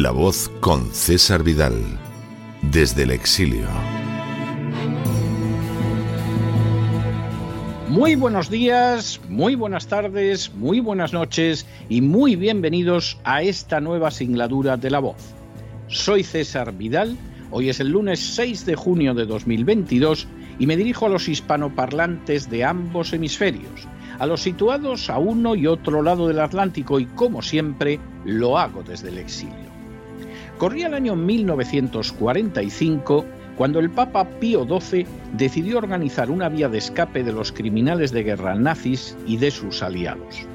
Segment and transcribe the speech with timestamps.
[0.00, 1.74] La voz con César Vidal,
[2.62, 3.66] desde el exilio.
[7.88, 14.12] Muy buenos días, muy buenas tardes, muy buenas noches y muy bienvenidos a esta nueva
[14.12, 15.34] singladura de La voz.
[15.88, 17.16] Soy César Vidal,
[17.50, 20.28] hoy es el lunes 6 de junio de 2022
[20.60, 23.88] y me dirijo a los hispanoparlantes de ambos hemisferios,
[24.20, 28.84] a los situados a uno y otro lado del Atlántico y como siempre lo hago
[28.84, 29.67] desde el exilio.
[30.58, 33.24] Corría el año 1945
[33.56, 38.24] cuando el Papa Pío XII decidió organizar una vía de escape de los criminales de
[38.24, 40.48] guerra nazis y de sus aliados.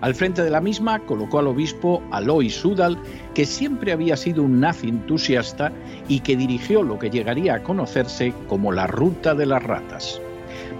[0.00, 2.96] Al frente de la misma colocó al obispo Alois Udal,
[3.34, 5.72] que siempre había sido un nazi entusiasta
[6.06, 10.20] y que dirigió lo que llegaría a conocerse como la Ruta de las Ratas.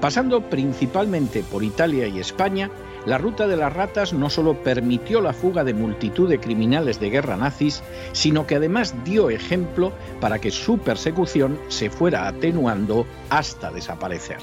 [0.01, 2.71] Pasando principalmente por Italia y España,
[3.07, 7.11] la ruta de las ratas no solo permitió la fuga de multitud de criminales de
[7.11, 13.71] guerra nazis, sino que además dio ejemplo para que su persecución se fuera atenuando hasta
[13.71, 14.39] desaparecer.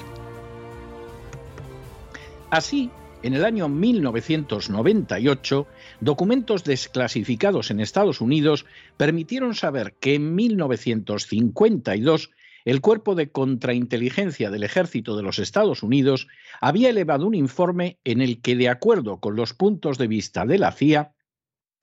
[2.50, 2.90] Así,
[3.22, 5.66] en el año 1998,
[6.00, 8.66] documentos desclasificados en Estados Unidos
[8.96, 12.30] permitieron saber que en 1952
[12.66, 16.26] el Cuerpo de Contrainteligencia del Ejército de los Estados Unidos
[16.60, 20.58] había elevado un informe en el que, de acuerdo con los puntos de vista de
[20.58, 21.14] la CIA,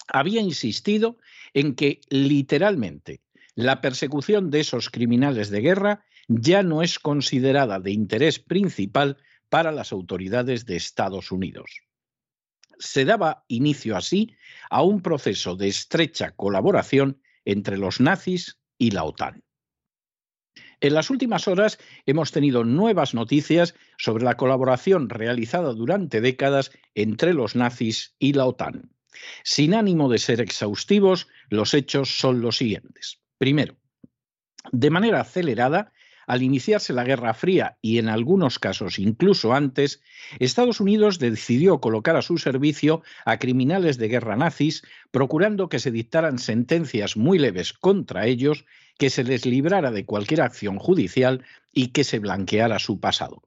[0.09, 1.17] había insistido
[1.53, 3.21] en que, literalmente,
[3.55, 9.71] la persecución de esos criminales de guerra ya no es considerada de interés principal para
[9.71, 11.83] las autoridades de Estados Unidos.
[12.77, 14.35] Se daba inicio así
[14.69, 19.43] a un proceso de estrecha colaboración entre los nazis y la OTAN.
[20.83, 27.33] En las últimas horas hemos tenido nuevas noticias sobre la colaboración realizada durante décadas entre
[27.33, 28.91] los nazis y la OTAN.
[29.45, 33.21] Sin ánimo de ser exhaustivos, los hechos son los siguientes.
[33.37, 33.77] Primero,
[34.73, 35.93] de manera acelerada,
[36.27, 40.01] al iniciarse la Guerra Fría y en algunos casos incluso antes,
[40.39, 45.91] Estados Unidos decidió colocar a su servicio a criminales de guerra nazis, procurando que se
[45.91, 48.65] dictaran sentencias muy leves contra ellos,
[48.97, 51.43] que se les librara de cualquier acción judicial
[51.73, 53.43] y que se blanqueara su pasado.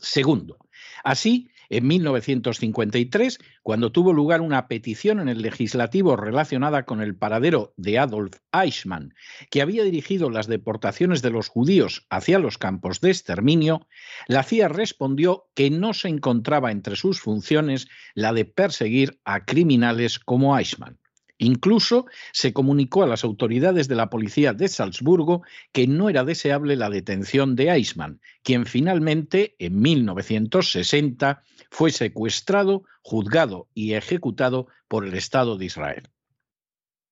[0.00, 0.58] Segundo,
[1.04, 7.74] así, en 1953, cuando tuvo lugar una petición en el legislativo relacionada con el paradero
[7.76, 9.14] de Adolf Eichmann,
[9.50, 13.86] que había dirigido las deportaciones de los judíos hacia los campos de exterminio,
[14.26, 20.18] la CIA respondió que no se encontraba entre sus funciones la de perseguir a criminales
[20.18, 20.98] como Eichmann.
[21.38, 25.42] Incluso se comunicó a las autoridades de la policía de Salzburgo
[25.72, 33.68] que no era deseable la detención de Eichmann, quien finalmente, en 1960, fue secuestrado, juzgado
[33.72, 36.08] y ejecutado por el Estado de Israel.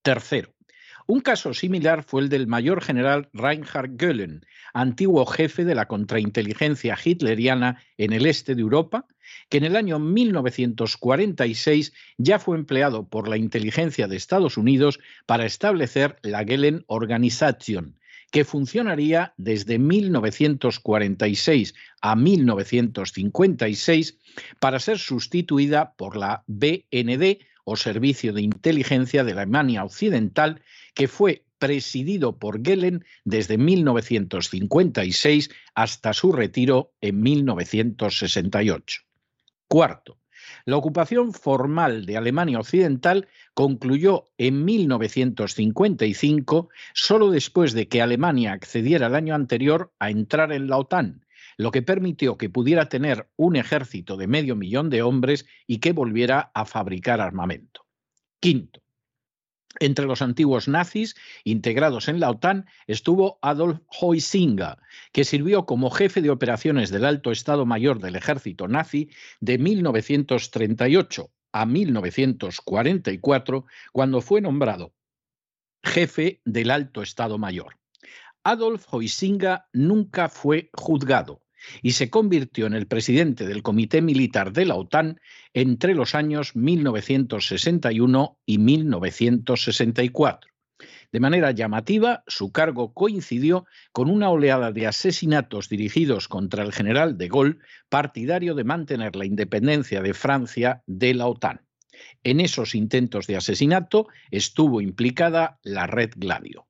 [0.03, 0.57] Tercero,
[1.09, 4.45] un caso similar fue el del mayor general Reinhard Göhlen,
[4.75, 9.07] antiguo jefe de la contrainteligencia hitleriana en el este de Europa,
[9.49, 15.45] que en el año 1946 ya fue empleado por la inteligencia de Estados Unidos para
[15.47, 17.99] establecer la Göhlen Organisation,
[18.31, 24.19] que funcionaría desde 1946 a 1956
[24.61, 30.63] para ser sustituida por la BND o Servicio de Inteligencia de Alemania Occidental,
[30.95, 39.03] que fue presidido por Gellen desde 1956 hasta su retiro en 1968.
[39.69, 40.19] Cuarto,
[40.65, 49.09] la ocupación formal de Alemania Occidental concluyó en 1955, solo después de que Alemania accediera
[49.09, 51.25] el año anterior a entrar en la OTAN,
[51.57, 55.93] lo que permitió que pudiera tener un ejército de medio millón de hombres y que
[55.93, 57.87] volviera a fabricar armamento.
[58.41, 58.83] Quinto,
[59.81, 64.79] entre los antiguos nazis integrados en la OTAN estuvo Adolf Heusinger,
[65.13, 71.31] que sirvió como jefe de operaciones del Alto Estado Mayor del Ejército nazi de 1938
[71.53, 74.93] a 1944, cuando fue nombrado
[75.83, 77.79] jefe del Alto Estado Mayor.
[78.45, 81.46] Adolf Heusinger nunca fue juzgado
[81.83, 85.21] y se convirtió en el presidente del Comité Militar de la OTAN
[85.55, 90.51] entre los años 1961 y 1964.
[91.13, 97.17] De manera llamativa, su cargo coincidió con una oleada de asesinatos dirigidos contra el general
[97.17, 97.59] de Gaulle,
[97.89, 101.63] partidario de mantener la independencia de Francia de la OTAN.
[102.25, 106.67] En esos intentos de asesinato estuvo implicada la Red Gladio.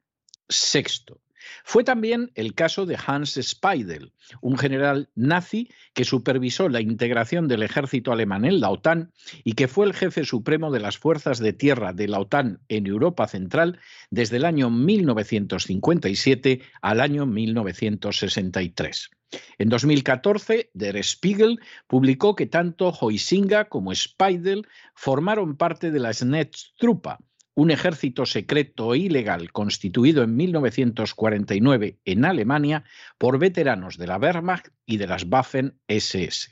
[0.48, 1.20] Sexto,
[1.64, 7.62] fue también el caso de Hans Speidel, un general nazi que supervisó la integración del
[7.62, 9.12] ejército alemán en la OTAN
[9.44, 12.86] y que fue el jefe supremo de las fuerzas de tierra de la OTAN en
[12.86, 13.78] Europa Central
[14.10, 19.10] desde el año 1957 al año 1963.
[19.58, 27.16] En 2014, Der Spiegel publicó que tanto Hoisinga como Speidel formaron parte de la Snetztruppe,
[27.56, 32.84] un ejército secreto e ilegal constituido en 1949 en Alemania
[33.16, 36.50] por veteranos de la Wehrmacht y de las Waffen-SS.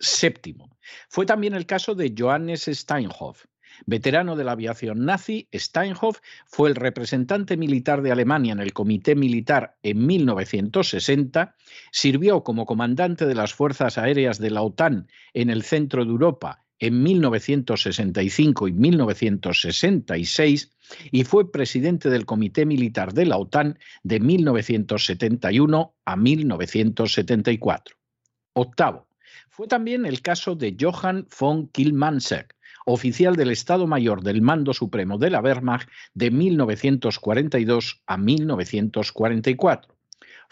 [0.00, 0.76] Séptimo,
[1.08, 3.46] fue también el caso de Johannes Steinhoff.
[3.86, 9.14] Veterano de la aviación nazi, Steinhoff fue el representante militar de Alemania en el Comité
[9.14, 11.54] Militar en 1960,
[11.92, 16.62] sirvió como comandante de las Fuerzas Aéreas de la OTAN en el centro de Europa
[16.82, 20.72] en 1965 y 1966
[21.12, 27.96] y fue presidente del Comité Militar de la OTAN de 1971 a 1974.
[28.54, 29.06] Octavo,
[29.48, 35.18] fue también el caso de Johann von Kilmanseck, oficial del Estado Mayor del Mando Supremo
[35.18, 39.94] de la Wehrmacht de 1942 a 1944.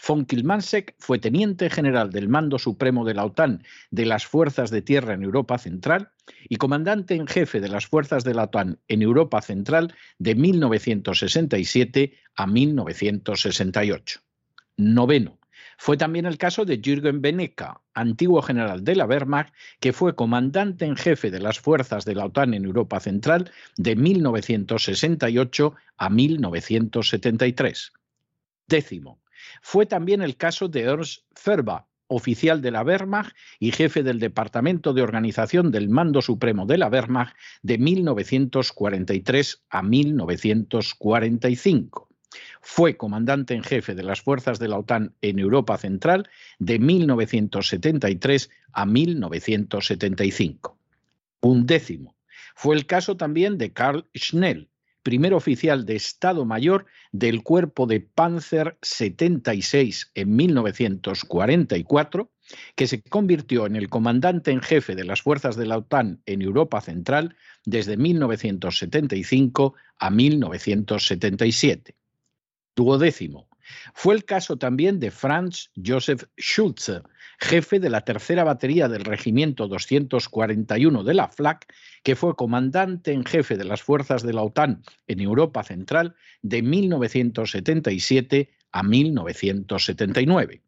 [0.07, 4.81] Von Kilmansek fue teniente general del Mando Supremo de la OTAN de las Fuerzas de
[4.81, 6.09] Tierra en Europa Central
[6.49, 12.17] y comandante en jefe de las Fuerzas de la OTAN en Europa Central de 1967
[12.35, 14.21] a 1968.
[14.77, 15.37] Noveno.
[15.77, 20.85] Fue también el caso de Jürgen Benecka, antiguo general de la Wehrmacht, que fue comandante
[20.85, 27.93] en jefe de las fuerzas de la OTAN en Europa Central de 1968 a 1973.
[28.67, 29.21] Décimo.
[29.61, 34.93] Fue también el caso de Ernst Ferber, oficial de la Wehrmacht y jefe del Departamento
[34.93, 42.11] de Organización del Mando Supremo de la Wehrmacht de 1943 a 1945.
[42.61, 46.29] Fue comandante en jefe de las fuerzas de la OTAN en Europa Central
[46.59, 50.77] de 1973 a 1975.
[51.41, 52.15] Un décimo.
[52.55, 54.69] Fue el caso también de Karl Schnell,
[55.03, 62.31] primer oficial de Estado Mayor del Cuerpo de Panzer 76 en 1944,
[62.75, 66.41] que se convirtió en el comandante en jefe de las fuerzas de la OTAN en
[66.41, 71.95] Europa Central desde 1975 a 1977.
[72.75, 73.50] Duodécimo.
[73.93, 77.01] Fue el caso también de Franz Joseph Schulze,
[77.39, 81.73] jefe de la tercera batería del Regimiento 241 de la FLAC,
[82.03, 86.61] que fue comandante en jefe de las fuerzas de la OTAN en Europa Central de
[86.61, 90.61] 1977 a 1979.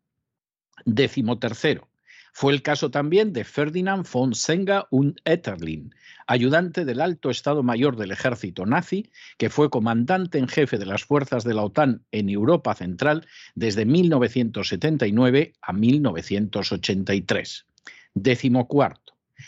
[0.85, 1.87] Décimo tercero.
[2.35, 5.93] Fue el caso también de Ferdinand von Senga und Etterlin,
[6.25, 11.03] ayudante del alto Estado Mayor del ejército nazi, que fue comandante en jefe de las
[11.03, 17.67] fuerzas de la OTAN en Europa Central desde 1979 a 1983.
[18.15, 19.02] Décimo cuarto.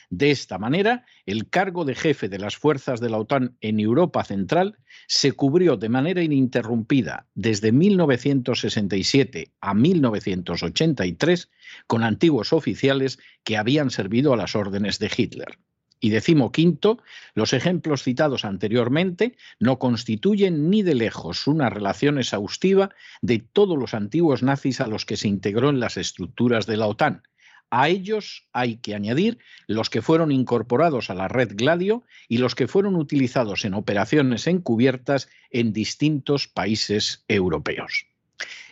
[0.10, 4.24] De esta manera, el cargo de jefe de las fuerzas de la OTAN en Europa
[4.24, 11.50] Central se cubrió de manera ininterrumpida desde 1967 a 1983
[11.88, 15.58] con antiguos oficiales que habían servido a las órdenes de Hitler.
[16.00, 17.00] Y decimo quinto,
[17.34, 23.94] los ejemplos citados anteriormente no constituyen ni de lejos una relación exhaustiva de todos los
[23.94, 27.24] antiguos nazis a los que se integró en las estructuras de la OTAN,
[27.70, 32.56] a ellos hay que añadir los que fueron incorporados a la red Gladio y los
[32.56, 38.08] que fueron utilizados en operaciones encubiertas en distintos países europeos.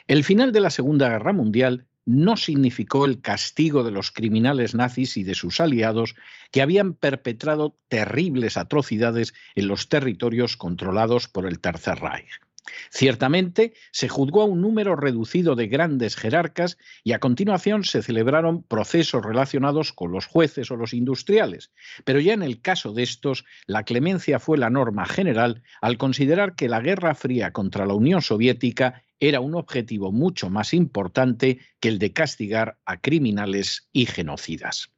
[0.08, 5.16] El final de la Segunda Guerra Mundial no significó el castigo de los criminales nazis
[5.16, 6.16] y de sus aliados
[6.52, 12.43] que habían perpetrado terribles atrocidades en los territorios controlados por el Tercer Reich.
[12.90, 18.64] Ciertamente, se juzgó a un número reducido de grandes jerarcas y a continuación se celebraron
[18.64, 21.72] procesos relacionados con los jueces o los industriales,
[22.06, 26.56] pero ya en el caso de estos, la clemencia fue la norma general al considerar
[26.56, 31.90] que la Guerra Fría contra la Unión Soviética era un objetivo mucho más importante que
[31.90, 34.93] el de castigar a criminales y genocidas.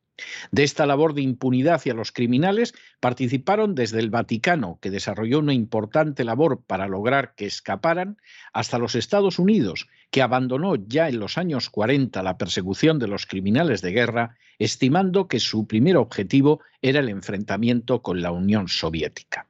[0.51, 5.53] De esta labor de impunidad hacia los criminales participaron desde el Vaticano, que desarrolló una
[5.53, 8.17] importante labor para lograr que escaparan,
[8.53, 13.25] hasta los Estados Unidos, que abandonó ya en los años 40 la persecución de los
[13.25, 19.47] criminales de guerra, estimando que su primer objetivo era el enfrentamiento con la Unión Soviética.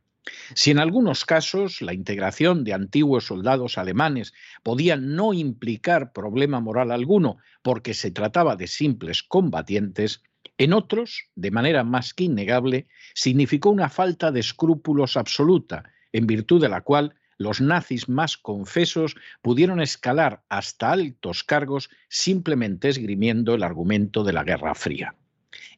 [0.56, 6.92] Si en algunos casos la integración de antiguos soldados alemanes podía no implicar problema moral
[6.92, 10.24] alguno porque se trataba de simples combatientes,
[10.58, 15.84] en otros, de manera más que innegable, significó una falta de escrúpulos absoluta,
[16.14, 22.88] en virtud de la cual los nazis más confesos pudieron escalar hasta altos cargos simplemente
[22.88, 25.16] esgrimiendo el argumento de la Guerra Fría.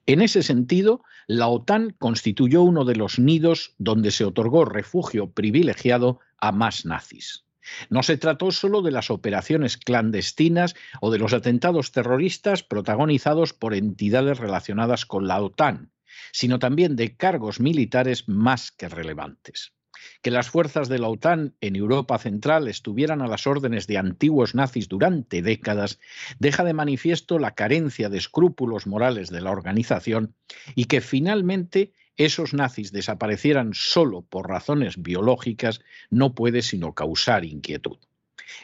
[0.05, 6.19] En ese sentido, la OTAN constituyó uno de los nidos donde se otorgó refugio privilegiado
[6.39, 7.46] a más nazis.
[7.89, 13.74] No se trató solo de las operaciones clandestinas o de los atentados terroristas protagonizados por
[13.74, 15.91] entidades relacionadas con la OTAN,
[16.31, 19.74] sino también de cargos militares más que relevantes.
[20.21, 24.55] Que las fuerzas de la OTAN en Europa Central estuvieran a las órdenes de antiguos
[24.55, 26.00] nazis durante décadas
[26.39, 30.36] deja de manifiesto la carencia de escrúpulos morales de la organización
[30.75, 37.97] y que finalmente esos nazis desaparecieran solo por razones biológicas no puede sino causar inquietud.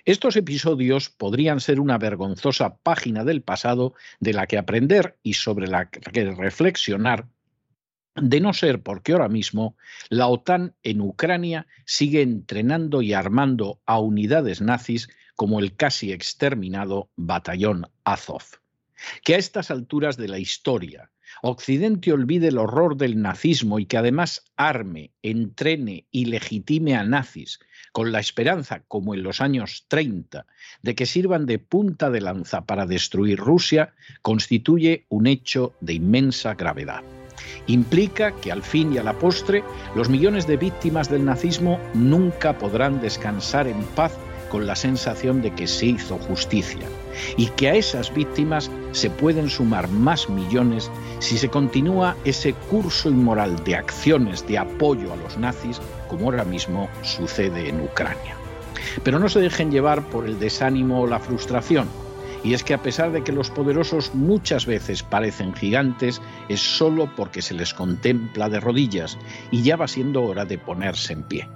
[0.05, 5.67] Estos episodios podrían ser una vergonzosa página del pasado de la que aprender y sobre
[5.67, 7.27] la que reflexionar,
[8.15, 9.75] de no ser porque ahora mismo
[10.09, 17.09] la OTAN en Ucrania sigue entrenando y armando a unidades nazis como el casi exterminado
[17.15, 18.43] batallón Azov.
[19.23, 21.09] Que a estas alturas de la historia
[21.41, 27.59] Occidente olvide el horror del nazismo y que además arme, entrene y legitime a nazis
[27.91, 30.45] con la esperanza, como en los años 30,
[30.81, 36.55] de que sirvan de punta de lanza para destruir Rusia, constituye un hecho de inmensa
[36.55, 37.03] gravedad.
[37.67, 39.63] Implica que al fin y a la postre
[39.95, 44.17] los millones de víctimas del nazismo nunca podrán descansar en paz
[44.49, 46.87] con la sensación de que se hizo justicia
[47.37, 53.09] y que a esas víctimas se pueden sumar más millones si se continúa ese curso
[53.09, 58.35] inmoral de acciones de apoyo a los nazis como ahora mismo sucede en Ucrania.
[59.03, 61.87] Pero no se dejen llevar por el desánimo o la frustración
[62.43, 67.09] Y es que a pesar de que los poderosos muchas veces parecen gigantes, es solo
[67.15, 69.17] porque se les contempla de rodillas
[69.49, 71.47] y ya va siendo hora de ponerse en pie.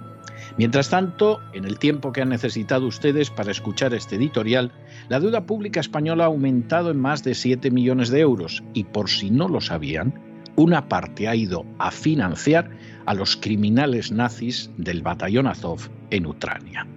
[0.58, 4.72] Mientras tanto, en el tiempo que han necesitado ustedes para escuchar este editorial,
[5.08, 9.08] la deuda pública española ha aumentado en más de 7 millones de euros y por
[9.08, 10.12] si no lo sabían,
[10.56, 12.70] una parte ha ido a financiar
[13.06, 16.88] a los criminales nazis del batallón Azov en Ucrania.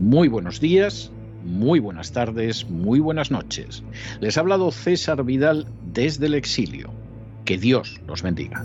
[0.00, 1.12] Muy buenos días,
[1.44, 3.84] muy buenas tardes, muy buenas noches.
[4.20, 6.90] Les ha hablado César Vidal desde el exilio.
[7.44, 8.64] Que Dios los bendiga.